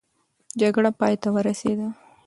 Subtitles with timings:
[0.59, 1.87] جګړه پای ته ورسېده.